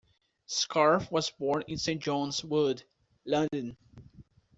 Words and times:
Scarfe 0.47 1.11
was 1.11 1.29
born 1.29 1.63
in 1.67 1.77
Saint 1.77 2.01
John's 2.01 2.43
Wood, 2.43 2.83
London. 3.23 3.77